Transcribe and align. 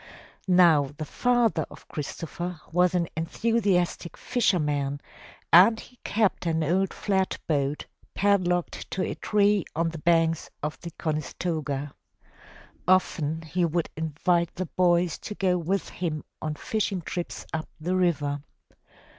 Now 0.47 0.95
the 0.97 1.05
father 1.05 1.63
of 1.69 1.87
Christopher 1.87 2.59
was 2.71 2.95
an 2.95 3.07
enthusiastic 3.15 4.17
fisherman 4.17 4.99
and 5.53 5.79
he 5.79 5.97
kept 6.03 6.47
an 6.47 6.63
old 6.63 6.91
flat 6.91 7.37
boat 7.45 7.85
padlocked 8.15 8.89
to 8.89 9.03
a 9.03 9.13
tree 9.13 9.63
on 9.75 9.89
the 9.89 9.99
banks 9.99 10.49
of 10.63 10.81
the 10.81 10.89
Conestoga. 10.97 11.93
Often 12.87 13.43
he 13.43 13.63
would 13.63 13.91
invite 13.95 14.55
the 14.55 14.65
boys 14.65 15.19
to 15.19 15.35
go 15.35 15.59
with 15.59 15.89
him 15.89 16.23
on 16.41 16.55
fishing 16.55 17.03
trips 17.03 17.45
up 17.53 17.69
the 17.79 17.95
river. 17.95 18.41